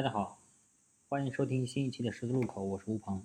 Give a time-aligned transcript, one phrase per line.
[0.00, 0.40] 大家好，
[1.10, 3.22] 欢迎收听新一期的十字路口，我是吴鹏。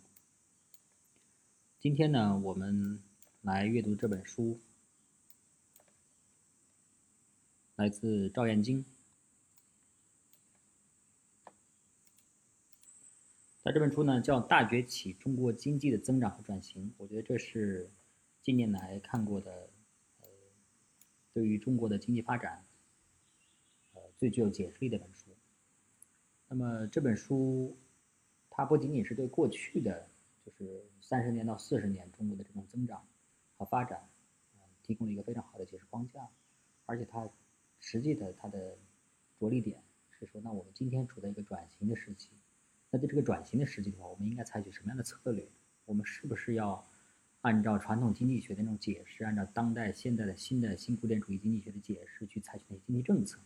[1.79, 3.01] 今天呢，我们
[3.44, 4.59] 来阅读这本书，
[7.78, 8.83] 来自赵燕京。
[13.63, 16.89] 那这本书呢，叫《大崛起：中国经济的增长和转型》。
[16.98, 17.89] 我觉得这是
[18.41, 19.70] 近年来看过的，
[20.23, 20.27] 呃，
[21.31, 22.65] 对于中国的经济发展，
[23.93, 25.34] 呃，最具有解释力的一本书。
[26.48, 27.76] 那么这本书，
[28.52, 30.08] 它不仅仅是对过去的，
[30.45, 33.04] 就是三十年到四十年中国的这种增长
[33.58, 33.99] 和发展，
[34.54, 36.30] 呃，提供了一个非常好的解释框架，
[36.85, 37.27] 而且它
[37.80, 38.77] 实际的它的
[39.40, 39.81] 着力点
[40.12, 42.30] 是说，那我们今天处在一个转型的时期，
[42.91, 45.48] 那在这个转型的时期的话，我们应该采取什么样的策略？
[45.85, 46.88] 我们是不是要
[47.41, 53.40] 按照传统经济学的那种解释，按照当代现代的新的新古典主义经济学的解释去采取那些经济政策？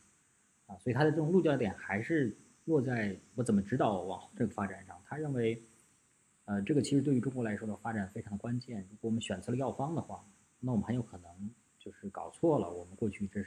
[0.67, 2.35] 啊，所以它的这种落脚点还是。
[2.65, 5.61] 落在我怎么指导往后这个发展上，他认为，
[6.45, 8.81] 呃，这个其实对于中国来说的发展非常的关键。
[8.89, 10.23] 如果我们选择了药方的话，
[10.59, 12.71] 那我们很有可能就是搞错了。
[12.71, 13.43] 我们过去这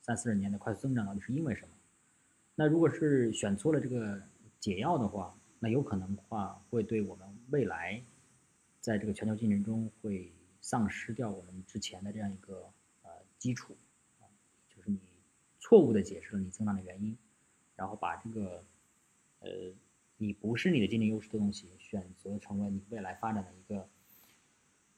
[0.00, 1.68] 三四十年的快速增长到底是因为什么？
[2.54, 4.20] 那如果是选错了这个
[4.60, 8.02] 解药的话，那有可能话会对我们未来
[8.80, 10.30] 在这个全球竞争中会
[10.60, 12.68] 丧失掉我们之前的这样一个
[13.02, 13.76] 呃基础，
[14.68, 14.98] 就是你
[15.58, 17.16] 错误的解释了你增长的原因。
[17.76, 18.64] 然后把这个，
[19.40, 19.50] 呃，
[20.16, 23.86] 你不是你的竞争优势的东西选择成为你未来发展的一个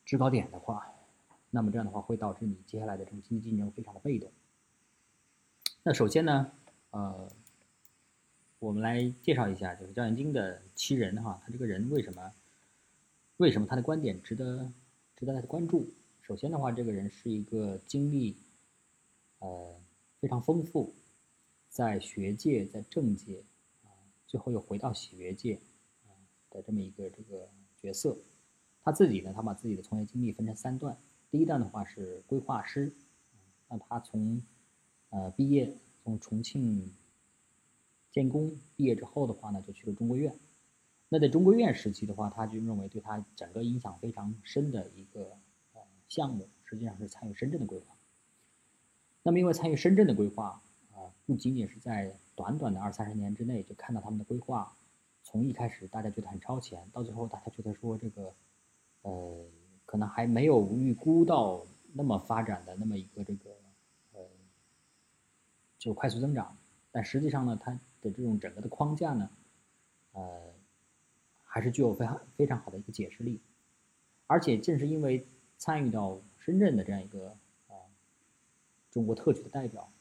[0.05, 0.87] 制高点的话，
[1.51, 4.31] 那么这样的话会导致你接下来的这种经济竞争非常的被动。
[5.83, 6.53] 那首先呢，
[6.91, 7.29] 呃，
[8.59, 12.33] 我们来介绍一下就是赵元京的七人哈，他这个人为什么，
[13.39, 14.71] 为什么他的观点值得
[15.17, 15.89] 值得大家关注？
[16.23, 18.37] 首先的话，这个人是一个经历，
[19.41, 19.75] 呃，
[20.21, 20.95] 非常丰富。
[21.69, 23.44] 在学界，在政界，
[23.84, 23.92] 啊，
[24.27, 25.60] 最后又回到学界，
[26.06, 26.10] 啊
[26.50, 27.48] 的这么一个这个
[27.81, 28.16] 角色。
[28.82, 30.97] 他自己呢，他把自己的从业经历分成三段。
[31.31, 32.93] 第一段的话是规划师，
[33.69, 34.43] 那他从
[35.10, 35.72] 呃毕业，
[36.03, 36.91] 从重庆
[38.10, 40.34] 建工毕业之后的话呢，就去了中国院。
[41.10, 45.38] 那在中国院时期的话，他就认为对他整个影响非常深的一个
[46.09, 47.94] 项目，实际上是参与深圳的规划。
[49.22, 50.62] 那么因为参与深圳的规划。
[51.28, 54.75] 不仅仅是在短短的二三十年之内就看到他们的规划，
[55.22, 58.33] 从一开始大家觉得很超前，到最后大家觉得说这个，
[59.03, 59.44] 呃，
[59.84, 63.50] 可能还没有预估到那么发展的那么一个这个，
[64.15, 64.25] 呃，
[65.78, 66.56] 就快速增长。
[66.91, 69.28] 但实际上呢，它的这种整个的框架呢，
[70.12, 70.41] 呃，
[71.44, 73.38] 还是具有非常非常好的一个解释力。
[74.27, 75.27] 而且正是因为
[75.59, 77.37] 参与到深圳的这样一个
[77.67, 77.77] 啊，
[78.91, 79.93] 中国特区的代表。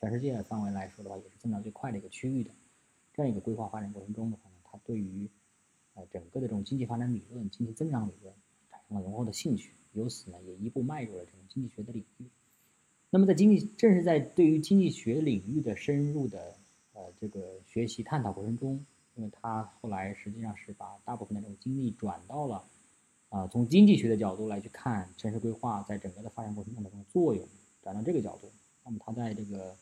[0.00, 2.52] 全世界范围来说的话，也是增长最快的一个区域的
[3.12, 5.28] 这样一个规划发展过程中的话呢，它对于
[5.94, 8.32] 呃整个的这种经济发展理论、经济增长理论
[8.70, 12.26] 产生了浓厚的兴趣，由此呢也一步迈入了这种经济学的领域。
[13.10, 16.54] 那么在经济正是在对于经济学领域的深入的
[16.92, 18.86] 呃这个学习探讨过程中，
[19.16, 22.64] 因为他后来实际上是把大部分的这种精力转到了
[23.30, 27.44] 啊从经济学的角度来去看城市规划在整个的发展过程中的作用，
[27.82, 28.48] 转到这个角度，
[28.84, 29.76] 那么他在这个。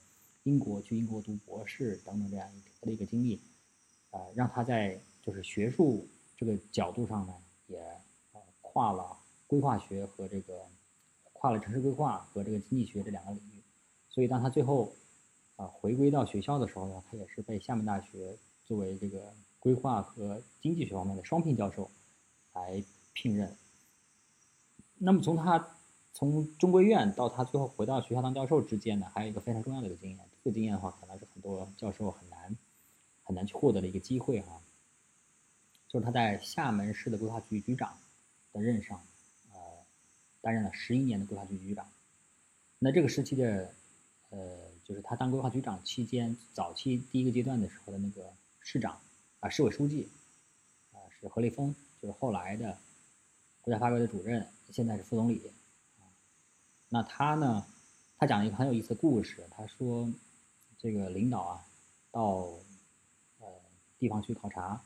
[0.46, 3.40] 英国去英国读博士等等这样一的一个经历，
[4.10, 7.34] 呃，让他在就是学术这个角度上呢，
[7.66, 7.80] 也
[8.32, 9.18] 呃跨了
[9.48, 10.64] 规划学和这个
[11.32, 13.60] 跨了城市规划和这个经济学这两个领域，
[14.08, 14.94] 所以当他最后
[15.56, 21.90] 啊回归到学校的时候呢，他也是被厦门大学作为这个规划和经济学方面的双聘教授
[22.52, 22.80] 来
[23.12, 23.52] 聘任。
[24.96, 25.76] 那么从他
[26.12, 30.20] 从中规院到他最后回到学校当教授之间呢，还有一个非常重要的一个经验。
[30.46, 32.56] 这个经验的话，可能是很多教授很难
[33.24, 34.62] 很难去获得的一个机会哈。
[35.88, 37.98] 就是他在厦门市的规划局局长
[38.52, 39.04] 的任上，
[39.52, 39.58] 呃，
[40.40, 41.90] 担任了十一年的规划局局长。
[42.78, 43.74] 那这个时期的，
[44.30, 49.00] 呃，就是他当规划局长期间，早期第一个阶段的时候的那个市长
[49.41, 50.09] 啊，市委书记
[50.92, 52.78] 啊，是何立峰，就是后来的
[53.62, 55.42] 国家发改委的主任，现在是副总理。
[56.88, 57.66] 那他呢，
[58.16, 60.09] 他讲了一个很有意思的故事，他说。
[60.78, 61.66] 这个领导啊，
[62.10, 62.48] 到
[63.38, 63.46] 呃
[63.98, 64.80] 地方去考察，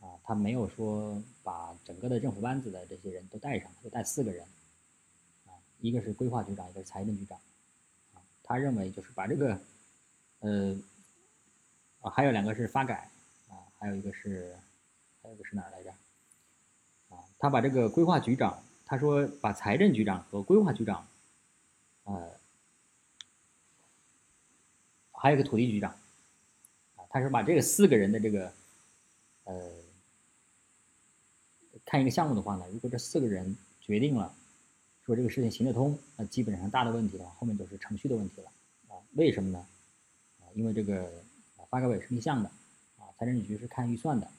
[0.00, 4.44] 啊，他没有说把整个的政府班子的这些人都带上，就带四个人，
[5.46, 7.38] 啊，一个是规划局长，一个是财政局长，
[8.12, 9.58] 啊，他认为就是把这个，
[10.40, 10.76] 呃，
[12.00, 13.08] 啊，还有两个是发改，
[13.48, 14.58] 啊，还有一个是，
[15.22, 15.90] 还有一个是哪儿来着？
[17.10, 21.06] 啊，他把这个规划局长，他说把财政局长和规划局长，
[22.02, 22.40] 呃。
[25.24, 25.90] 还有个土地局长，
[26.96, 28.52] 啊，他是把这个四个人的这个，
[29.44, 29.70] 呃，
[31.86, 34.34] 看一个项目的话呢，如果这四个人决定了
[35.06, 38.50] 说这个事情行得通，那基本上大的问题的话，后面都是程序的问题了
[38.88, 39.00] 啊？
[39.14, 39.66] 为什么呢？
[40.40, 41.10] 啊，因为这个
[41.70, 42.50] 发改委是立项的，
[42.98, 44.30] 啊，财政局是看预算的，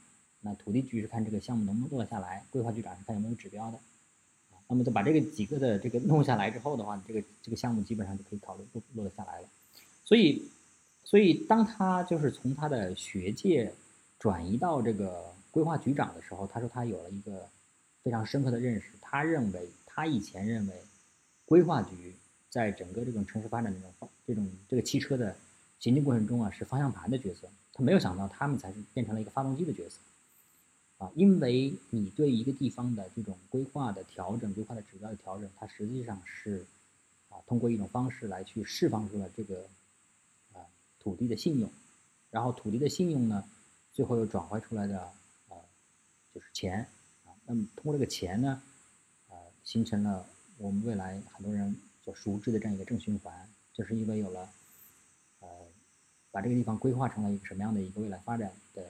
[0.42, 3.80] 那土地局是看这个项目能不能做得下来，规划局长是看有没有指标的。
[4.68, 9.50] 那么就把这个几个的这个弄下来之后的话，这个这个项目基本上就可以考虑落落得下来了。
[10.04, 10.48] 所以，
[11.06, 13.72] 所以当他就是从他的学界
[14.20, 17.48] 转移到这个规划局长的时候，他说他有了一个
[18.04, 18.90] 非常深刻的认识。
[19.00, 20.74] 他认为他以前认为
[21.46, 22.14] 规划局
[22.50, 25.34] 在整个这种城市发展这种这种这个汽车的
[25.80, 30.00] 行进过程中啊是方向盘的角色，他没有想到他们才是变成了一个发动机的角色。
[30.98, 36.66] 啊，因为你对一个地方的这种规划的调整、规划的指标的调整，它实际上是
[37.30, 39.66] 啊，通过一种方式来去释放出了这个
[41.06, 41.70] 土地的信用，
[42.32, 43.48] 然后土地的信用呢，
[43.94, 45.54] 最后又转换出来的啊
[46.34, 46.80] 就是钱
[47.26, 48.60] 啊，那么通过这个钱呢，
[49.28, 50.26] 啊形成了
[50.58, 54.50] 我们未来很多人所熟知的这样一个正循环，就是因为有了
[55.42, 55.48] 呃
[56.32, 58.84] 把这个地方规划成了一个什么样的一个未来发展的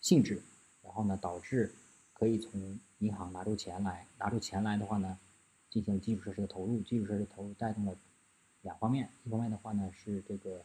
[0.00, 0.40] 性质。
[0.82, 1.74] 然后呢，导致
[2.12, 5.18] 可以从银行拿出钱来，拿出钱来的话呢，
[5.68, 7.96] 进行基础设施的投入，基础设施投入带动了
[8.62, 10.64] 两方面，一方面的话呢是这个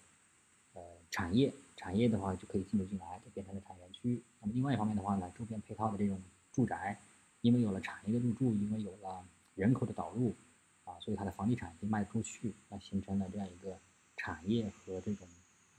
[1.12, 4.22] 产业，产业的话就可以进入进来，就变成了产业园区。
[4.40, 6.22] 那么另外一方面的话呢，周边配套的这种
[6.52, 7.00] 住宅，
[7.42, 9.26] 因为有了产业的入驻，因为有了
[9.56, 10.34] 人口的导入，
[10.84, 13.78] 啊，所以它的房地产可以卖出去，那形成了这样一个
[14.18, 15.28] 产业和这种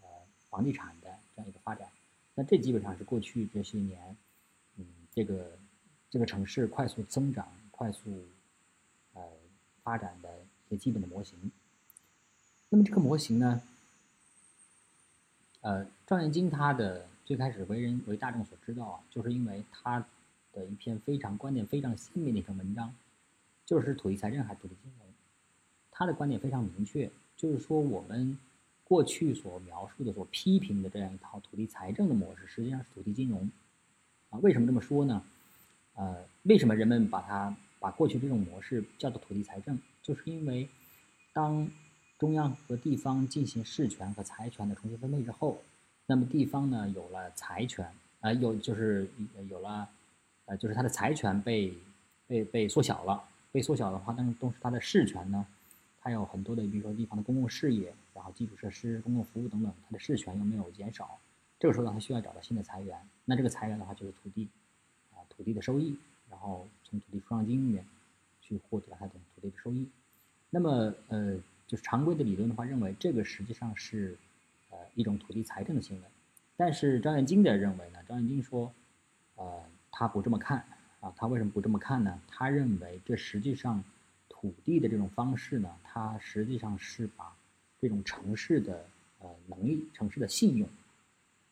[0.00, 0.08] 呃
[0.48, 1.88] 房地产的这样一个发展。
[2.34, 4.16] 那这基本上是过去这些年。
[4.78, 5.58] 嗯，这个
[6.10, 8.26] 这个城市快速增长、快速
[9.14, 9.22] 呃
[9.82, 11.50] 发展的一些基本的模型。
[12.68, 13.62] 那么这个模型呢，
[15.60, 19.98] 呃，赵元金他的最开始为人为大众所知道啊，就是因为他
[20.52, 22.94] 的一篇非常观点非常鲜明的一篇文章，
[23.64, 25.06] 就是土地财政还是土地金融。
[25.90, 28.38] 他的观点非常明确，就是说我们
[28.84, 33.50] 过去所描述的、所批评的这样一套土地财政的模式，实际上是土地金融。
[34.30, 35.22] 啊，为什么这么说呢？
[35.94, 39.78] 呃，为什么人们把它把过去这种模式叫做土地财政？
[40.02, 40.68] 就是因为
[41.32, 41.68] 当
[42.18, 45.60] 中央和地方进行事权和财权的重新分配之后，
[46.06, 47.86] 那么地方呢有了财权，
[48.20, 49.08] 啊，有就是
[49.50, 49.88] 有了，
[50.46, 51.74] 呃，就是它的财权被
[52.26, 53.22] 被被缩小了，
[53.52, 55.46] 被缩小的话，但是同时它的事权呢，
[56.00, 61.18] 它有很多的，比如说地方的公共事业，然后基础设施、公共服务等等，它的事权又没有减少。
[61.58, 64.48] 这个时候呢，他需要找到新的财源，那这个财源的话就是土地，
[65.12, 65.96] 啊，土地的收益，
[66.30, 67.84] 然后从土地出让金里面
[68.40, 69.86] 去获得它的土地的收益。
[70.50, 71.36] 那么，呃，
[71.66, 74.16] 就是常规的理论的话，认为这个实际上是，
[74.70, 76.02] 呃，一种土地财政的行为。
[76.56, 78.72] 但是张元京的认为呢，张元京说，
[79.34, 80.64] 呃，他不这么看，
[81.00, 82.20] 啊，他为什么不这么看呢？
[82.28, 83.82] 他认为这实际上
[84.28, 87.36] 土地的这种方式呢，它实际上是把
[87.80, 88.86] 这种城市的
[89.18, 90.68] 呃能力、城市的信用。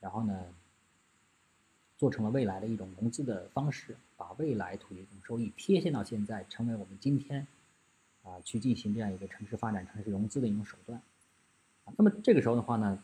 [0.01, 0.45] 然后呢，
[1.97, 7.47] 做成了未来的一种融资的方式，把未来土地这种收益贴现到现在，成为我们今天
[8.25, 11.01] 啊去进行这样一个城市发展、城市融资的一种手段。
[11.85, 12.99] 啊，那么这个时候的话呢，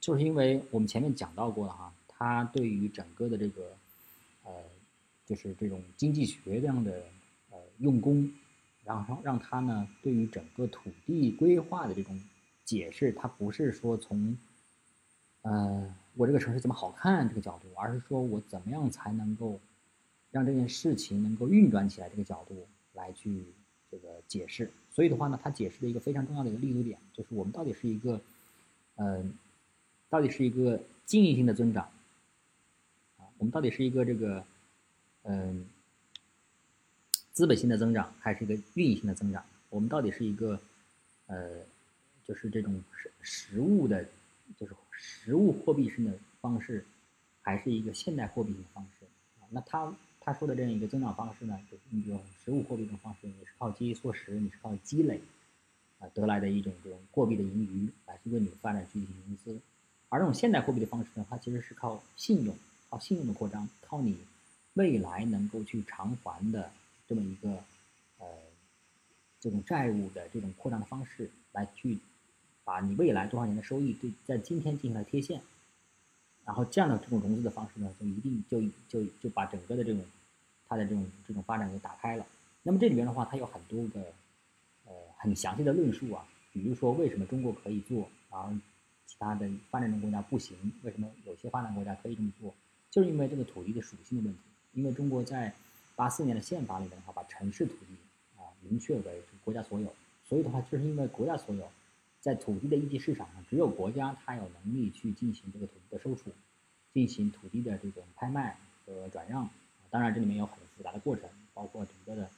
[0.00, 3.76] 就是因为我们前面讲到过了哈，他对于整个的这个
[4.44, 4.52] 呃，
[5.26, 7.02] 就是这种经济学这样的
[7.50, 8.32] 呃用功，
[8.84, 12.18] 然后让他呢对于整个土地规划的这种
[12.64, 14.38] 解释，他不是说从
[15.42, 15.94] 呃。
[16.16, 19.58] 我这个城市怎么好看这个角度，而是说我怎么样才能够
[20.32, 23.44] 让这件事情能够运转起来这个角度来去
[23.90, 24.70] 这个解释。
[24.90, 28.20] 所以的话呢，他解释的一个非常重要的一个立足点，就是我们到底是一个，
[28.96, 29.34] 嗯，
[30.08, 31.84] 到底是一个经营性的增长
[33.18, 34.44] 啊，我们到底是一个这个，
[35.22, 35.66] 嗯，
[37.32, 39.44] 资本性的增长，还是一个运营性的增长？
[39.68, 40.60] 我们到底是一个，
[41.26, 41.60] 呃，
[42.24, 44.04] 就是这种实实物的，
[44.58, 44.74] 就是。
[45.02, 46.84] 实物货币性的方式，
[47.40, 49.06] 还是一个现代货币性的方式
[49.40, 49.48] 啊？
[49.48, 49.90] 那他
[50.30, 55.20] 他说的这样一个增长方式呢，就是你比如实物货币的方式，你是靠节衣缩食，你是靠积累
[55.98, 59.60] 啊得来的一种这种货币的盈余来去为你发展去进行融资，
[60.08, 62.54] 而这种现代货币的方式呢，它其实是靠信用，
[62.88, 64.16] 靠信用的扩张，靠你
[64.74, 66.70] 未来能够去偿还的
[67.08, 67.50] 这么一个
[68.18, 68.26] 呃
[69.40, 71.98] 这种债务的这种扩张的方式来去。
[72.62, 75.40] 把你未来多少年的收益对在今天进行了贴现，
[76.44, 80.04] 然后这样的这种融资的方式呢，就一定就就就把整个的这种
[80.70, 82.24] 它的这种这种发展给打开了。
[82.62, 84.00] 那么这里边的话，它有很多个
[84.86, 88.50] 呃很详细的论述啊，比如说为什么中国可以做，然后
[89.06, 90.56] 其他的发展中国家不行？
[90.84, 92.54] 为什么有些发展国家可以这么做？
[92.90, 94.40] 就是因为这个土地的属性的问题。
[94.72, 95.52] 因为中国在
[95.96, 97.96] 八四年的宪法里面的话，把城市土地
[98.36, 99.92] 啊明确为国家所有，
[100.24, 101.68] 所以的话，就是因为国家所有，
[102.20, 106.30] 在土地的一级市场上，只有国家它有能力去进行这个土地的收储，
[106.94, 109.50] 进行土地的这种拍卖和转让。
[109.90, 112.30] 当然，这里面有很复杂的过程，包括整个的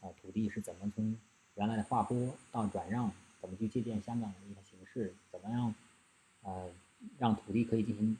[0.00, 1.16] 呃土地是怎么从
[1.56, 5.74] 原来的划拨到转让，怎么去借鉴香港的一些形式，怎么样
[6.42, 6.70] 呃
[7.18, 8.16] 让土地可以进行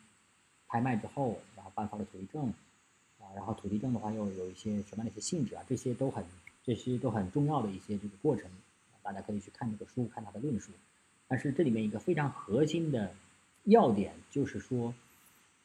[0.67, 2.53] 拍卖之后，然后颁发了土地证
[3.21, 6.25] 啊，然后土地证的话又有一些什么样的一些性质啊，这些都很
[6.65, 8.51] 这些都很重要的一些这个过程，
[9.01, 10.73] 大家可以去看这个书，看它的论述。
[11.29, 13.15] 但是这里面一个非常核心的
[13.63, 14.93] 要点就是说，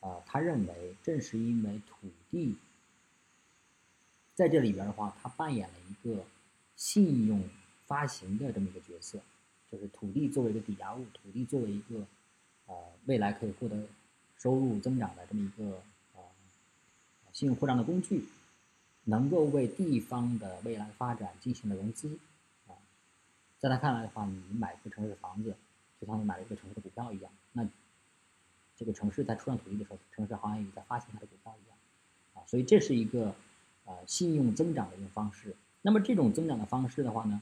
[0.01, 2.55] 呃，他认为正是因为土地。
[4.37, 6.23] 在这里边的话，他扮演了一个
[6.75, 7.41] 信用
[7.87, 9.19] 发行的这么一个角色，
[9.71, 12.05] 就是土地作为一个抵押物，土地作为一个
[12.67, 12.75] 呃
[13.07, 13.87] 未来可以获得
[14.37, 15.81] 收入增长的这么一个
[16.13, 16.21] 呃
[17.33, 18.25] 信用扩张的工具，
[19.05, 22.19] 能够为地方的未来发展进行了融资
[22.67, 22.77] 啊。
[23.57, 25.55] 在他看来的话，你买一个城市的房子，
[25.99, 27.67] 就像你买了一个城市的股票一样，那
[28.75, 31.77] 这个城市在出让土地的时候，城市好像也在发行它的股票一样
[32.35, 32.45] 啊。
[32.45, 33.33] 所以这是一个。
[33.87, 35.55] 呃，信用增长的一种方式。
[35.81, 37.41] 那么这种增长的方式的话呢，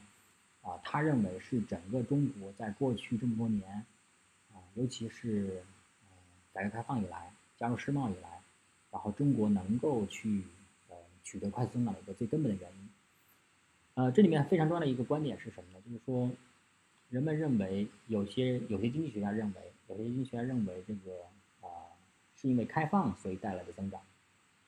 [0.62, 3.84] 啊，他认为是整个中国在过去这么多年，
[4.52, 5.64] 啊，尤其是
[6.02, 6.08] 呃
[6.52, 8.40] 改革开放以来，加入世贸以来，
[8.92, 10.44] 然后中国能够去
[10.88, 12.88] 呃取得快速增长的一个最根本的原因。
[13.94, 15.80] 呃，这里面非常重要的一个观点是什么呢？
[15.84, 16.30] 就是说，
[17.08, 21.22] 人们认为有些有些经济学家认为，有些经济学家认为这个
[21.62, 21.90] 啊
[22.36, 24.00] 是因为开放所以带来的增长。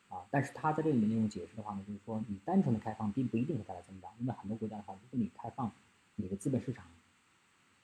[0.09, 5.71] 啊，但是他在这里面那种解释的话呢，就是说你单纯的开放并不一定会带来增长，因为很多国家的话，如果你开放，
[6.17, 6.87] 你的资本市场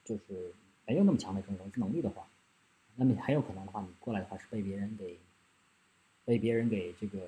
[0.05, 0.55] 就是
[0.87, 2.27] 没有那么强的这种融资能力的话，
[2.97, 5.19] 那么很有可能的话，你过来的话是被别人给
[6.25, 7.19] 被别人给这个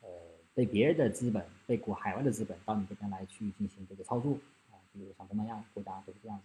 [0.00, 0.08] 呃
[0.52, 4.32] 被别人的资本被国海外的资本到你这边来去进行这个操作
[4.72, 6.44] 啊，比如像东南亚国家都是这样子。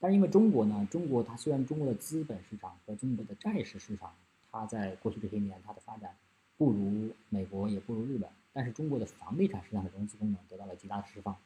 [0.00, 4.12] 但是因为中国呢，中国它虽然中国的资本市场和中国的债市市场，
[4.50, 6.16] 它在过去这些年它的发展。
[6.56, 11.36] 不如美国，也不如日本，但是中国的房地产市场的融资功能得到了极大的释放。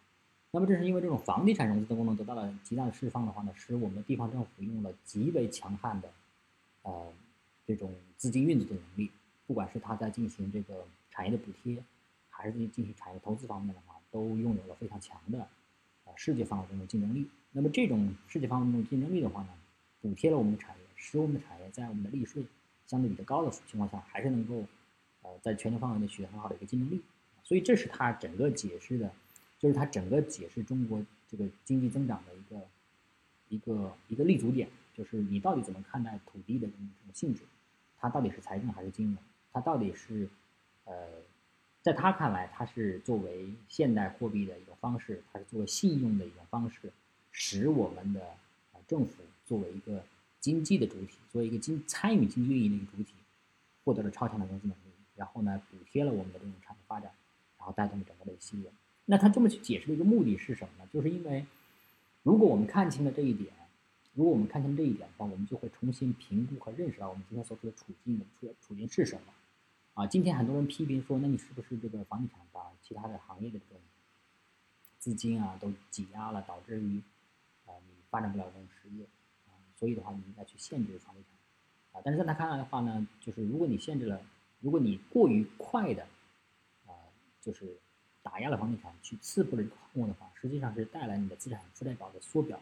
[0.53, 6.11] 那么正是因为这种房地产融资的功能得到了极大的释放的话呢，使我们的地方政府用了极为强悍的，
[6.83, 7.13] 呃，
[7.67, 9.11] 这种资金运作的能力。
[9.47, 11.83] 不管是他在进行这个产业的补贴，
[12.31, 15.47] 还是进行产业投资方面的话，都拥有了非常强的，
[16.05, 17.29] 呃，世界范围中的竞争力。
[17.53, 19.49] 那么这种世界范围中的竞争力的话呢，
[20.01, 22.43] 补贴了我们的产业，使我们的产业在我们的利税
[22.87, 24.65] 相对比较高的情况下，还是能够。
[25.27, 27.03] 呃，在全球范围内取得很好的一个竞争力，
[27.43, 29.11] 所以这是它整个解释的，
[29.59, 32.67] 就是它整个解释中国这个经济增长的一个
[33.49, 37.41] 一个一个立足点，就是你到底怎么看待土地的这种这种性质，
[37.99, 39.17] 它到底是财政还是金融？
[39.53, 40.29] 它到底是
[40.85, 40.95] 呃，
[41.83, 46.93] 在他看来，它是作为现代货币的一种方式，它是作为信用的一种方式，
[47.33, 48.21] 使我们的
[48.75, 50.05] 呃政府作为一个
[50.39, 53.15] 经济的主体，作为一个经参与经济运营的一个主体，
[53.85, 54.81] 获得了超强的融资能力。
[55.17, 57.11] 然后呢，补贴了我们的这种产业发展，
[57.59, 58.71] 然后带动了整个的一系列。
[59.07, 60.89] 那他这么去解释的一个目的是什么呢？
[60.93, 61.47] 就是因为，
[62.23, 63.53] 如果我们看清了这一点，
[64.15, 69.33] 如果我们看清这一点的话，我们就会重新评估和认识到我们今天所处的处境的处处境是什么。
[69.95, 73.81] 啊，今天很多人批评说，那你是不是这个房地产把其他的行业的这种
[74.99, 77.01] 资金啊都挤压了，导致于
[77.65, 79.05] 啊你发展不了这种实业
[79.47, 79.55] 啊？
[79.77, 82.03] 所以的话，你应该去限制房地产啊。
[82.05, 84.21] 但是在他看来的话呢，就是如果你限制了。
[84.67, 86.03] 如果你过于快的，
[86.87, 86.91] 啊，
[87.41, 87.79] 就是
[88.21, 92.59] 打压了房地产，去刺破了这个泡沫的话，实际上是带来你的资产负债表的缩表，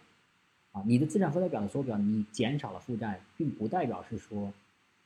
[0.73, 4.53] 啊，你的资产负债表的缩表，你减少了负债，并不代表是说，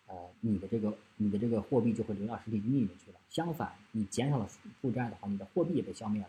[0.09, 3.21] 呃，你的这个你的这个货币就会流到实体经济里面去了。
[3.29, 4.49] 相反，你减少了
[4.81, 6.29] 负债的话，你的货币也被消灭了，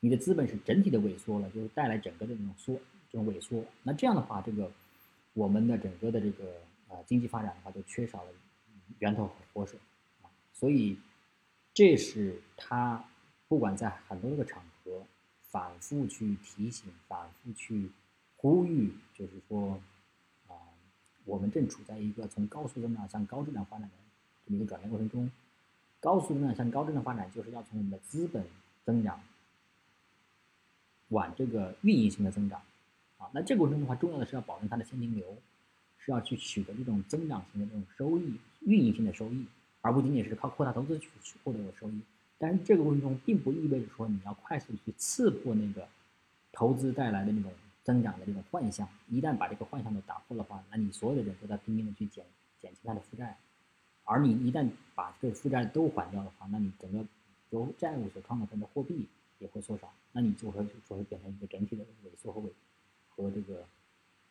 [0.00, 2.74] 你的资本是整体的萎缩了，就是带来整个的这种缩
[3.12, 3.64] 这种萎缩。
[3.84, 4.72] 那这样的话，这个
[5.34, 6.54] 我们的整个的这个
[6.88, 8.30] 呃经济发展的话，就缺少了
[8.98, 9.78] 源头和活水。
[10.60, 10.98] 所以，
[11.72, 13.02] 这是他
[13.48, 15.06] 不管在很多个场合
[15.48, 17.90] 反复去提醒、反复去
[18.36, 19.80] 呼吁，就是说，
[20.48, 20.52] 啊，
[21.24, 23.94] 我们正处在一个从高速增长向高质量发展的
[24.44, 25.30] 这么一个转变过程中。
[25.98, 28.44] 高速增长向高质量发展，就是要从我们的资本
[28.84, 29.18] 增长
[31.08, 32.60] 往这个运营性的增长。
[33.16, 35.26] 啊，那这个过程中的话，重要的是要保证它的现金流，
[35.98, 39.46] 是要去取得这种增长型的这种收益、运营性的收益。
[39.80, 42.00] 而不仅仅是靠扩大投资去去获得的收益，
[42.38, 45.88] 但是这个过程中并不意味着说你要快速去刺破那个
[46.52, 48.02] 投资带来的那种增。
[48.02, 48.88] 长的这种幻象。
[49.08, 52.24] 一旦把这个幻象都打破的话，那你所有的人都在拼命的去减
[52.60, 53.36] 减轻他的负债，
[54.04, 57.04] 而你一旦把这个负债都还掉的话，那你整个
[57.50, 59.08] 由债务所创造出来的货币
[59.38, 62.50] 也会缩少，那你就会就会变成一个整体的萎缩和萎
[63.08, 63.64] 和这个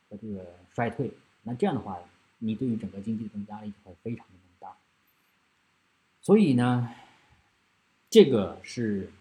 [0.09, 1.11] 和这个衰退。
[1.43, 1.99] 那这样的话，
[2.37, 4.25] 你对于整个经济的这种压力就会非常。
[6.21, 6.93] 所以呢，
[8.09, 9.11] 这个是。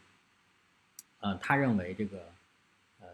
[1.21, 2.31] 呃，他认为这个，
[3.01, 3.09] 呃，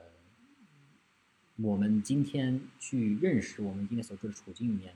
[1.56, 4.94] 我们今天去认识我们今天所处的处境里面，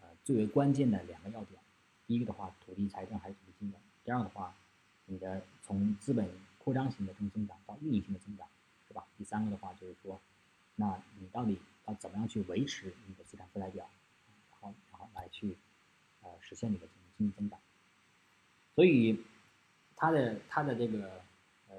[0.00, 1.60] 呃，最为关键的两个要点，
[2.06, 4.54] 第一个的话，土地财政还是土地金融；第二个的话，
[5.04, 8.48] 你的从资本扩张型的这种增长到运营性的增长，
[8.88, 9.04] 是吧？
[9.18, 10.18] 第三个的话就是说，
[10.76, 13.86] 那你到底要怎么样去维持你的资产负债表，
[14.50, 15.58] 然后然后来去，
[16.22, 17.60] 呃，实现你的这种经济增长。
[18.74, 19.20] 所以，
[19.96, 21.22] 他的他的这个，
[21.68, 21.76] 呃。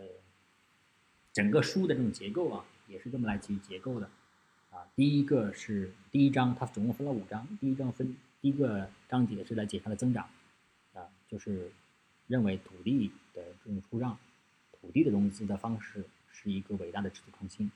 [1.33, 4.09] 整个书的这种结构啊，也是这么来基于结构的，
[4.69, 10.27] 啊，第一个是第一章，它总共分了五章，第一章分第一个章节是来解它的增长，
[10.93, 11.71] 啊，就是
[12.27, 14.17] 认为土地的这种出让，
[14.73, 17.71] 土地的融资的方式是一个伟大的制度创新，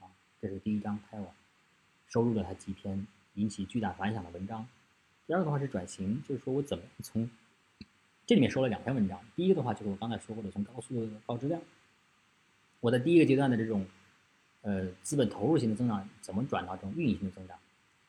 [0.00, 0.10] 啊，
[0.42, 1.32] 这是第一章，它要
[2.08, 4.66] 收录了他几篇引起巨大反响的文章。
[5.28, 7.30] 第二个的话是转型，就是说我怎么从
[8.30, 11.60] 这里面说了两篇文章，第一个的话就是我刚才说过的，从高速高质量。
[12.78, 13.84] 我在第一个阶段的这种，
[14.62, 17.58] 呃，资本投入型的增长，怎么转到这种运营性的增长？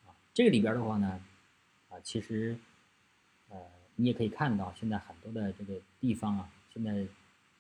[0.06, 1.20] 啊，这个里边的话呢，
[1.90, 2.56] 啊，其实，
[3.50, 3.58] 呃，
[3.96, 7.04] 你也可以看到，现在很多的这个地方啊，现在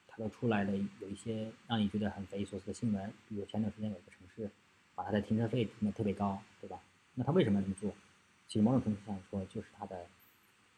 [0.07, 4.47] 它都出来了有一些让你觉得很匪夷所思的新闻，比如前段时间有个城市，
[4.93, 6.79] 把它的停车费停的特别高，对吧？
[7.15, 7.91] 那他为什么要这么做？
[8.47, 10.05] 其实某种程度上说，就是它的，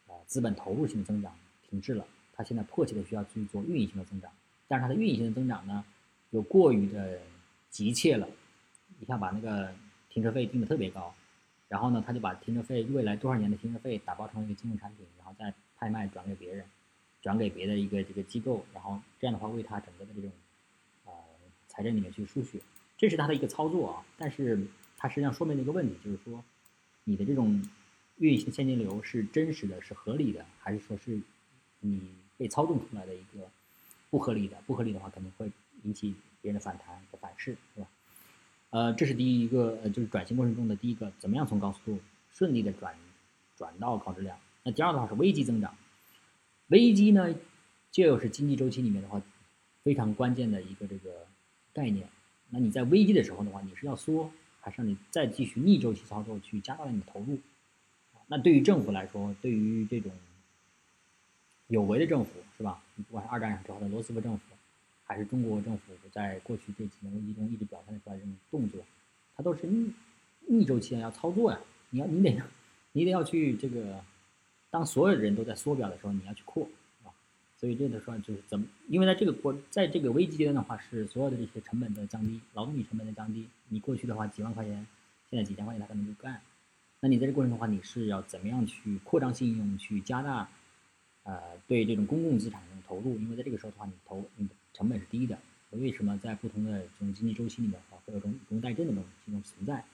[0.07, 1.35] 呃，资本投入性的增长
[1.73, 4.31] 停滞了，它现在迫切的需要去做运营性的增长，
[4.67, 5.83] 但是它的运营性的增长呢？
[6.29, 7.19] 又过于的
[7.71, 8.27] 急切了，
[8.99, 9.73] 一下把那个
[10.07, 11.11] 停车费定的特别高，
[11.67, 16.63] 然后呢，他就把停车费未来多少年的停车费打包成一个金融产品，然后再拍卖转给别人，
[17.23, 20.31] 转给别的一个这个机构，然后这样的话为他整个的这种
[21.05, 21.11] 呃
[21.67, 22.59] 财政里面去输血，
[22.97, 24.05] 这是他的一个操作啊。
[24.17, 24.59] 但是
[24.95, 26.43] 它实际上说明了一个问题，就是说
[27.03, 27.63] 你的这种
[28.17, 31.19] 运行现金流是真实的是合理的，还是说是
[31.83, 32.01] 你
[32.37, 33.47] 被操纵出来的一个
[34.09, 34.57] 不合理的？
[34.65, 35.51] 不合理的话肯定会。
[35.85, 37.87] 引起别人的反弹和反噬，是吧？
[38.69, 41.99] 呃，这是第一个，呃，就是转型过程中的第一个，怎么样从高速度
[42.31, 42.95] 顺利的转
[43.57, 44.37] 转到高质量？
[44.63, 45.75] 那第二的话是危机增长，
[46.67, 47.35] 危机呢，
[47.91, 49.21] 就是经济周期里面的话
[49.83, 51.27] 非常关键的一个这个
[51.73, 52.07] 概念。
[52.49, 57.39] 那你在危机的时候的话，你是要缩，还是你再继续逆周期操作去加大你的投入？
[58.27, 60.13] 那对于政府来说，对于这种
[61.73, 62.81] 有为的政府，是吧？
[62.95, 64.43] 不管是二战之后的罗斯福政府。
[65.05, 68.81] 还是中国政府在过去这几年危机中一直表现出来的这种动作，
[69.35, 69.91] 它都是逆
[70.47, 71.59] 逆周期要操作呀。
[71.89, 72.41] 你要你得
[72.93, 74.01] 你得要去这个，
[74.71, 76.67] 当所有人都在缩表的时候，你要去扩
[77.03, 77.11] 啊。
[77.57, 83.45] 所以这个说就是怎么，因为在这个过在这个危机阶段的话，是所有的这些成本的降低，劳动力成本的降低。
[83.67, 84.87] 你过去的话几万块钱，
[85.29, 86.41] 现在几千块钱他可能就干。
[87.01, 90.49] 那你在这过程的话，你是要怎么样去扩张信用，去加大
[91.23, 93.17] 呃对这种公共资产的投入？
[93.17, 94.53] 因为在这个时候的话，你投你的。
[94.73, 95.37] 成本是低的，
[95.69, 99.85] 为什么在不同的这种经济周期里面的话，会有这种以工代赈的这种这种存在？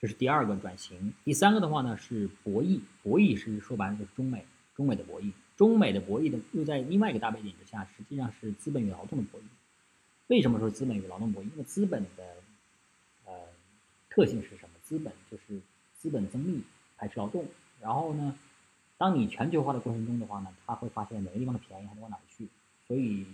[0.00, 1.12] 这是第二个转型。
[1.24, 9.44] 第三个的话呢是博弈，博弈是说白了就是中美中美的博弈，中美的博弈的又在另外一个大背景之下，实际上是资本与劳动的博弈。
[10.26, 11.46] 为什么说资本与劳动博弈？
[11.46, 12.24] 因为资本的
[13.26, 13.32] 呃
[14.10, 14.70] 特性是什么？
[14.82, 15.60] 资本就是
[15.94, 16.64] 资本增利
[16.96, 17.46] 排斥劳动。
[17.80, 18.36] 然后呢，
[18.98, 22.48] 当你全球化的过程中的话呢，他会发现每个地方的便宜还能往哪去，
[22.86, 23.26] 所以。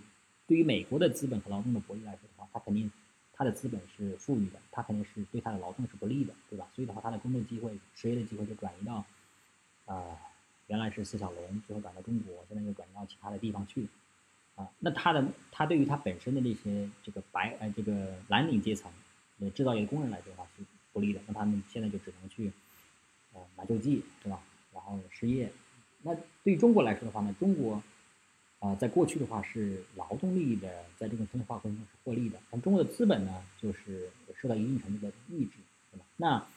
[0.45, 2.91] 对于美国的资本和劳动的博弈来说的话，它肯定，
[3.31, 6.67] 它的资本是富裕的，它肯定是对它的劳动是不利的，对吧？
[6.75, 9.05] 所以的话，它的工作机会、失业的机会就转移到，
[9.85, 10.17] 啊，
[10.67, 13.87] 原来是四小龙，最后转到中国，现在又转移到其他的地方去，
[14.55, 18.91] 啊，那它的它对于它本身的这些这个白呃这个蓝领阶层，
[19.39, 22.51] 呃制造业工人来说的话是不利的，那他们现在就只能去，
[23.31, 24.41] 呃买救济，是吧？
[24.73, 25.51] 然后失业，
[26.01, 27.81] 那对中国来说的话呢，中国。
[28.59, 35.57] 啊，在过去的话是劳动力的，在这种现代化过程中是获利的，但中国的资本呢，就是受到一定程度的抑制，
[35.91, 36.05] 对吧？
[36.15, 36.47] 那，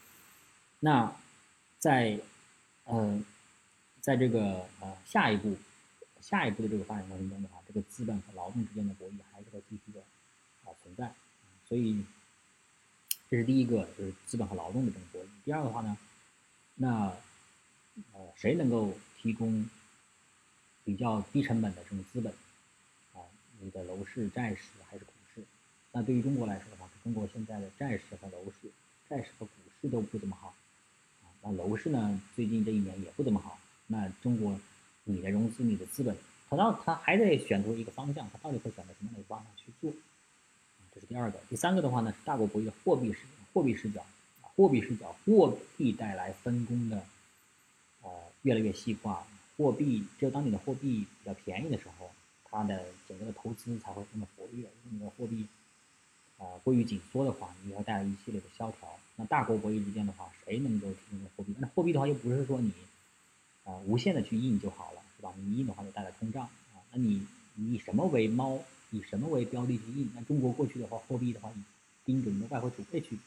[0.78, 1.16] 那，
[1.80, 2.20] 在，
[2.84, 3.20] 呃，
[4.00, 5.56] 在这个呃下一步，
[6.20, 10.00] 下一步的这个发展过程中的话，这个资本和劳动之间的博弈还是会继续的
[10.62, 11.12] 啊存在，
[11.68, 12.04] 所以，
[13.28, 15.26] 这是第一个，就是资本和劳动的这种博弈。
[15.44, 15.98] 第二个的话呢，
[16.76, 17.12] 那，
[18.12, 19.68] 呃，谁能够提供？
[20.84, 22.32] 比较低成本的这种资本，
[23.12, 23.18] 啊，
[23.58, 25.42] 你的楼市、债市还是股市，
[25.90, 28.70] 那对于中国来说的话，中国现在的债市和楼市，
[29.10, 30.54] 债市和股市都不怎么好，
[31.24, 33.58] 啊，那楼市呢，最近这一年也不怎么好。
[33.88, 34.60] 那中国，
[35.02, 36.16] 你的融资、你的资本，
[36.48, 39.92] 它到它还得选出一个方向，它到底会选择什么样的方向去做？
[40.94, 41.40] 这是第二个。
[41.50, 43.18] 第三个的话呢，是大国博弈的货币视
[43.52, 44.06] 货币视角，
[44.40, 47.04] 货币视角，货币带来分工的，
[48.46, 49.26] 越来越细化。
[49.56, 52.10] 货币只有当你的货币比较便宜的时候。
[52.48, 54.62] 它的整个的投资才会这么活跃。
[54.62, 55.46] 如果你的货币
[56.38, 58.88] 啊过于紧缩的话，你要带来一系列的萧条。
[59.16, 61.54] 那大国博弈之间的话，谁能够提供货币？
[61.58, 62.72] 那货币的话又不是说你
[63.64, 65.34] 啊无限的去印就好了，是吧？
[65.36, 66.80] 你印的话就带来通胀啊。
[66.92, 68.58] 那你以什么为猫？
[68.90, 70.08] 以什么为标的去印？
[70.14, 71.60] 那中国过去的话，货币的话以
[72.06, 73.18] 盯着你的外汇储备去，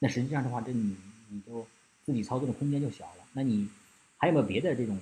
[0.00, 0.96] 那实际上的话，这你
[1.30, 1.66] 你就
[2.04, 3.24] 自己操作的空间就小了。
[3.32, 3.68] 那你
[4.24, 4.98] 还有没有别的这种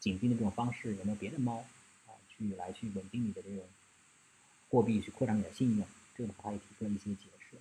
[0.00, 0.96] 紧盯的这种方式？
[0.96, 1.58] 有没有别的猫
[2.08, 2.10] 啊？
[2.28, 3.64] 去来去稳定你的这种
[4.68, 7.56] 货币，去扩张你的信用，这个的话也提出了一些解释。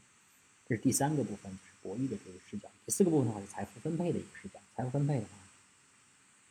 [0.68, 2.68] 这是第三个部分，就是博弈的这个视角。
[2.84, 4.60] 第四个部分的话是财富分配的一个视角。
[4.76, 5.30] 财富分配的话，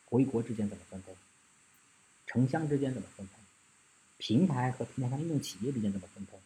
[0.05, 1.13] 国与国之间怎么分配？
[2.25, 3.33] 城乡之间怎么分配？
[4.17, 6.37] 平台和平台上应用企业之间怎么分配？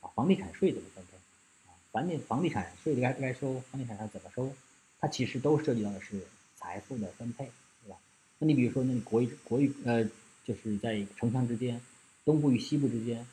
[0.00, 1.70] 啊，房地产税怎么分配？
[1.70, 3.60] 啊，房地房地产税该不该收？
[3.70, 4.52] 房地产上怎么收？
[4.98, 6.26] 它其实都涉及到的是
[6.66, 7.44] 财富的分配，
[7.84, 7.96] 对吧？
[8.40, 10.08] 那你比如说，那国与国与呃。
[10.46, 11.80] 就是在城乡之间，
[12.24, 13.26] 东部与西部之间，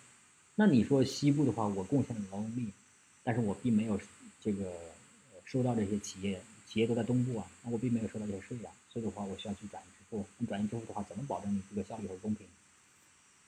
[0.56, 2.72] 那你说西部的话，我贡献了劳动力，
[3.24, 4.02] 但是我并没有
[4.42, 4.74] 这个
[5.46, 12.48] 收到这些企业，企业都在东部啊，那我并没有收到这些税啊，所以的话，我需要去转移支付，那转移支付的话，怎么保证你这个效率和公平？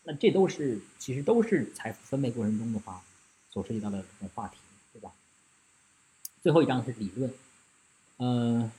[0.03, 3.03] 那这都是其实都是财富分配过程中的话
[3.49, 4.57] 所涉及到的这种话题，
[4.93, 5.11] 对吧？
[6.43, 7.33] 最后一章是理论，
[8.17, 8.69] 嗯，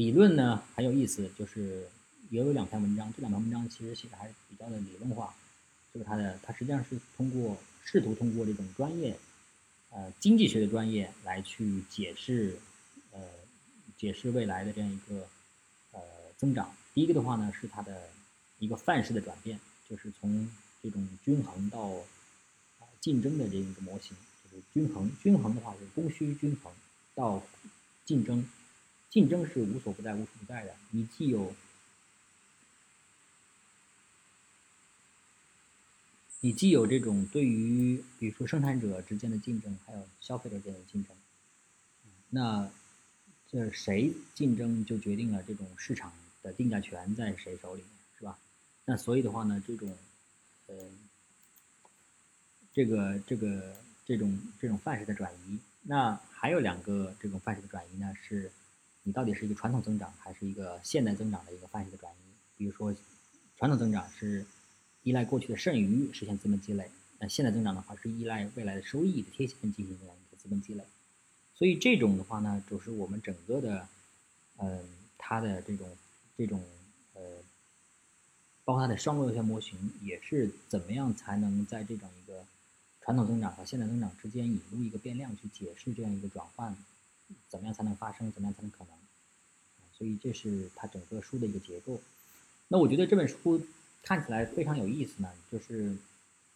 [0.00, 1.86] 理论呢很有意思，就是。
[2.30, 5.34] 也有两篇文章，这两篇文章其实写的还是比较的理论化，
[5.92, 9.18] 就是它的它实际上是通过试图通过这种专业，
[9.90, 12.56] 呃经济学的专业来去解释，
[13.10, 13.20] 呃
[13.98, 15.26] 解释未来的这样一个
[15.90, 16.00] 呃
[16.36, 16.72] 增长。
[16.94, 18.08] 第一个的话呢是它的
[18.60, 19.58] 一个范式的转变，
[19.88, 20.48] 就是从
[20.80, 21.80] 这种均衡到
[22.78, 26.72] 啊竞争的这一个模型，就是均衡均衡的话是供需均衡
[27.16, 27.42] 到
[28.04, 28.48] 竞争，
[29.10, 31.52] 竞争是无所不在无处不在的，你既有
[36.40, 41.14] 你既有这种对于，比如说生产者之间的竞争，还有消费者之间的竞争，
[42.30, 42.70] 那
[43.50, 47.82] 这谁竞争就决定了这种市场的定价权在谁手里，
[48.16, 48.38] 是吧？
[48.84, 49.98] 那所以的话呢，这种，
[50.68, 50.76] 呃，
[52.72, 58.50] 这个这个这种这种范式的转移，那还有两个这种范式的转移呢，是
[59.10, 62.30] 你到底是一个传统增长还是一个现代增长的一个范式的转移？
[62.56, 62.94] 比如说，
[63.56, 64.46] 传统增长是。
[65.02, 70.84] 依赖过去的剩余实现资本积累，那现在增长的话是依赖未来的收益的贴现进行这样一个资本积累，
[71.54, 73.88] 所以这种的话呢，就是我们整个的，
[74.58, 74.84] 嗯，
[75.16, 75.88] 它的这种
[76.36, 76.62] 这种
[77.14, 77.22] 呃，
[78.62, 82.44] 包括它的双螺旋模型，也是怎么样才能在这种一个
[83.00, 86.76] 传统增长和现代增长之间引入一个变量去解释这样一个转换，
[87.48, 88.99] 怎么样才能发生，怎么样才能可能？
[90.00, 92.00] 所以这是它整个书的一个结构。
[92.66, 93.64] 那我觉得这本书。
[94.02, 95.94] 看起来非常有意思呢，就是，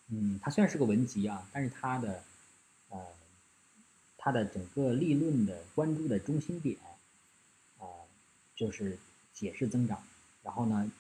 [0.08, 2.24] 嗯，它虽然是个文集啊，但是它的，
[2.88, 2.98] 呃，
[4.16, 6.78] 它的整个立论的关注的中心点，
[7.76, 7.84] 啊，
[8.56, 8.98] 就是
[9.34, 10.02] 解释增长，
[10.42, 10.90] 然后呢，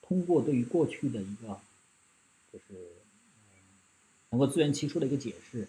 [0.00, 1.60] 通过对于过去的一个，
[2.50, 2.88] 就是，
[4.30, 5.68] 能够自圆其说的一个解释，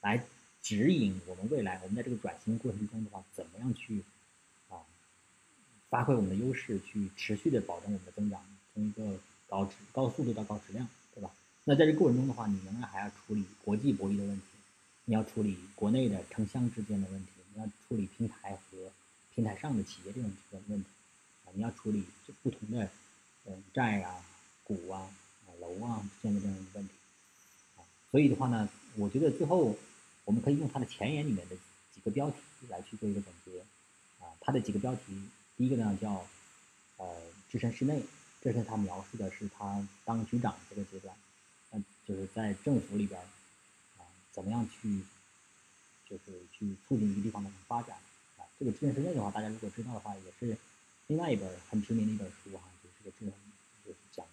[0.00, 0.24] 来
[0.62, 4.04] 指引我们未来，我们在这个转型过程中的话，怎么样去，
[5.90, 8.40] 发挥我们的优势，去持续的保证我们的增长，
[8.72, 9.18] 从一个。
[9.50, 11.28] 高质高速度到高质量，对吧？
[11.64, 14.44] 那在这过程中的话，你仍然还要处理国际博弈的问题，
[15.06, 18.92] 你要处理国内的城乡之间的问题，你要处理平台和
[19.34, 20.86] 平台上的企业这种这种问题，
[21.44, 22.04] 啊，你要处理
[22.44, 22.88] 不同的
[23.44, 24.24] 嗯债啊、
[24.62, 25.10] 股啊、
[25.58, 26.94] 楼啊之间的这样一个问题，
[27.76, 29.76] 啊，所以的话呢，我觉得最后
[30.24, 31.56] 我们可以用它的前言里面的
[31.92, 32.36] 几个标题
[32.68, 33.58] 来去做一个总结，
[34.20, 35.02] 啊，它的几个标题，
[35.60, 36.26] 第一个呢叫
[36.96, 37.06] 呃
[37.50, 38.02] 置身事内。
[38.42, 41.14] 这是他描述的是他当局长这个阶段，
[41.72, 43.20] 嗯，就是在政府里边
[43.98, 44.00] 啊，
[44.32, 45.02] 怎么样去，
[46.08, 47.98] 就是去促进一个地方的发展
[48.38, 48.48] 啊。
[48.58, 50.56] 这个《置身事内的话，大家如果知道的话，也是
[51.08, 53.30] 另外一本很知名的一本书哈，就是这个知
[53.84, 54.24] 就是讲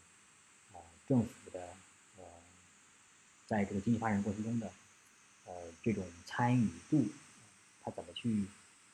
[0.71, 1.67] 啊政府的
[2.15, 2.23] 呃，
[3.45, 4.71] 在这个经济发展过程中的
[5.47, 7.05] 呃这种参与度，
[7.83, 8.45] 他怎么去，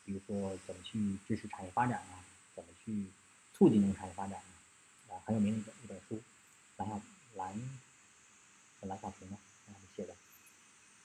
[0.05, 2.23] 比如说怎么去支持产业发展啊，
[2.55, 3.05] 怎么去
[3.53, 4.43] 促进这个产业发展啊。
[5.25, 6.21] 很有名的一本一本书，
[6.77, 6.99] 蓝小
[7.35, 7.55] 蓝
[8.81, 9.37] 蓝小平嘛，
[9.95, 10.13] 写的。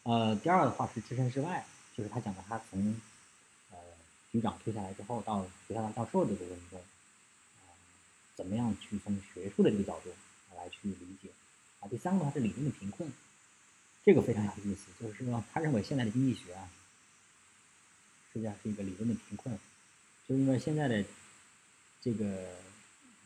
[0.02, 2.98] 呃，第二的话是置身事外，就是他讲的他从
[3.70, 3.76] 呃
[4.32, 6.80] 局长退下来之后到学校的教授的过程中，
[7.58, 7.76] 啊，
[8.34, 10.11] 怎么样去从学术的这个角度
[10.56, 11.28] 来去理解
[11.80, 11.88] 啊？
[11.88, 13.12] 第三个的话是理论的贫困，
[14.04, 16.68] 这个非常有意思，就是说他认为现在的经济学啊，
[18.38, 19.55] 实际上是一个理论的贫困，
[20.27, 21.05] 就是因为现在的
[22.01, 22.27] 这个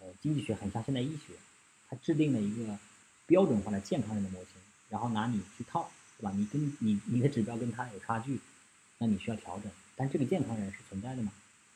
[0.00, 1.34] 呃经济学很像现代医学，
[1.88, 2.78] 它制定了一个
[3.26, 4.52] 标准化的健康人的模型，
[4.88, 5.90] 然后拿你去套。
[6.18, 6.32] 对吧？
[6.36, 8.38] 你跟你你的指标跟他有差距，
[8.98, 9.68] 那你需要调整。
[9.96, 11.32] 但这个健康人是存在的吗？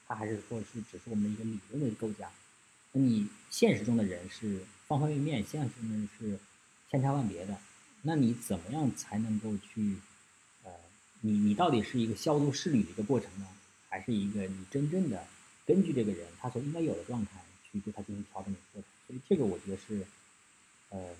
[0.07, 2.31] 他还是说是只是我们的一个理论的构架？
[2.92, 6.38] 那你现实中的人是方方面面，现实中是
[6.88, 7.59] 千差万别的。
[8.03, 9.96] 那你怎么样才能够去，
[11.26, 13.46] 你你到底是一个消毒试滤的一个过程呢，
[13.88, 15.26] 还是一个你真正的
[15.66, 17.32] 根据这个人他所应该有的状态
[17.70, 18.90] 去对他进行调整的过程？
[19.06, 20.06] 所以这个我觉得是
[20.90, 21.14] 呃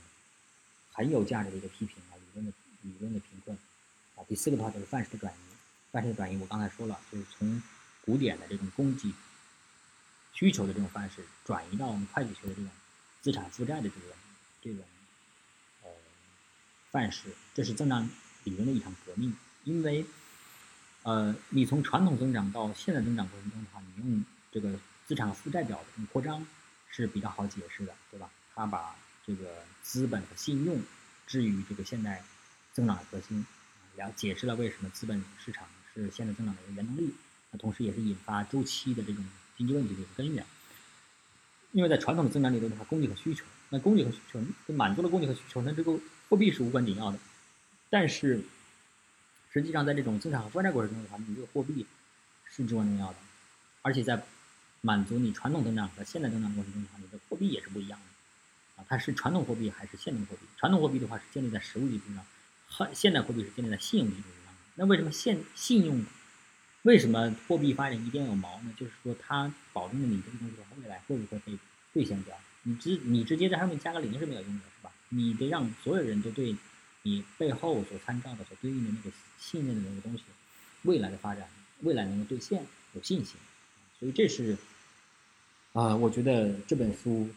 [0.93, 2.53] 很有价值的一个批评啊，理论的。
[2.83, 3.59] 理论的贫困，
[4.15, 5.37] 啊，第四个的话就是范式的转移，
[5.91, 7.61] 范式的转移我刚才说了，就是从
[8.05, 9.13] 古典的这种供给
[10.33, 12.69] 需求的这种范式，转移到我们会计学的这种
[13.23, 14.03] 资产负债的这种
[14.63, 14.85] 这种
[15.83, 15.91] 呃
[16.93, 18.09] 范式，这是增长
[18.45, 19.35] 理论的一场革命。
[19.67, 20.07] 因为
[21.03, 24.73] 呃，你从传统增长到现在增长过程中的话，你用这个
[25.07, 26.47] 资产负债表的这种扩张
[26.89, 28.31] 是比较好解释的，对吧？
[28.55, 30.81] 他把这个资本和信用
[31.27, 32.25] 置于这个现在。
[32.73, 33.43] 增长的核心，
[33.97, 37.15] 了解释了为什么资本市场是现在增长的一个原动力，
[37.51, 39.25] 那同时也是引发周期的这种
[39.57, 40.45] 经济问题的一个根源。
[41.73, 44.39] 因为在传统的增长理论的话，供给和需求，那供给和需求
[44.75, 45.99] 满足了供给和需求，那这个
[46.29, 47.19] 货币是无关紧要的。
[47.89, 48.45] 但是
[49.61, 51.87] 实际上在这种增长和负债过程中的话，你这个货币
[52.45, 53.17] 是至关重要的。
[53.83, 54.23] 而且在
[54.81, 58.83] 满足你传统增长和现代增长过程中的话，你的货币也是不一样的。
[58.83, 60.43] 啊，它是传统货币还是现代货币？
[60.59, 62.25] 传统货币的话是建立在实物基础上。
[62.69, 66.05] 现现代货币是建立在信用基础上，那为什么现信用，
[66.83, 68.75] 为什么货币发展一定要有锚呢？
[68.79, 71.59] 就是说它保证了你这个东西的未来会不会被
[71.95, 72.37] 兑现掉？
[72.65, 74.93] 你直你直接在上面加个零是没有用的，是吧？
[75.09, 76.55] 你得让所有人都对
[77.03, 80.23] 你背后所参照的、所对应的那个信任的那个东西，
[80.83, 81.49] 未来的发展、
[81.83, 83.37] 未来能够兑现有信心。
[83.99, 84.57] 所以这是
[85.73, 87.29] 啊，我觉得这本书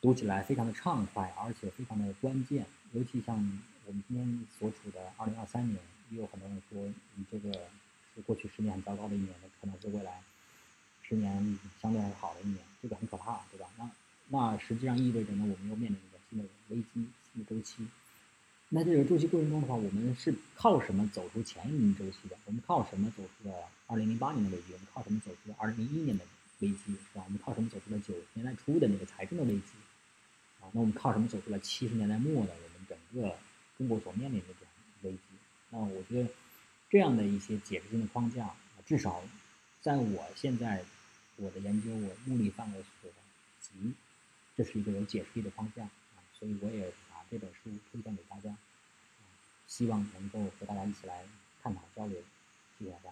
[0.00, 3.62] 读起来非常的畅快，而且非常的关键，尤其像。
[3.84, 5.76] 我们今天所处的二零二三年，
[6.10, 6.80] 也有很多人说，
[7.16, 7.52] 你这个
[8.14, 10.22] 是过去十年很糟糕的一年，可能是未来
[11.02, 13.66] 十年相对还是好的一年，这个很可怕，对吧？
[13.76, 13.90] 那
[14.28, 17.84] 那实际上意味着呢，我们又面临一个新的危机、新的周期。
[18.74, 22.36] 那这个周期过程中的话，我们是靠什么走出前一轮周期的？
[22.46, 23.54] 我们靠什么走出了
[23.86, 24.72] 二零零八年的危机？
[24.72, 26.24] 我们靠什么走出了二零零一年的
[26.60, 26.76] 危机？
[26.86, 27.22] 是吧？
[27.26, 29.72] 我们靠什么走出了九十年代初的那个财政的危机？
[30.62, 33.36] 啊，那我们靠什么走出了七十年代末的我们整个？
[33.78, 34.68] 中国所面临的这种
[35.02, 35.18] 危机，
[35.70, 36.28] 那我觉得
[36.88, 38.54] 这样的一些解释性的框架，
[38.86, 39.22] 至少
[39.80, 40.84] 在我现在
[41.36, 43.10] 我的研究我目力范围所
[43.60, 43.92] 及，
[44.56, 46.92] 这是一个有解释力的框架啊，所以我也
[47.32, 48.54] 这本书推荐给大家
[49.66, 51.24] 希望能够和大家一起来
[51.62, 52.20] 探讨交流
[52.78, 53.10] 谢谢大家。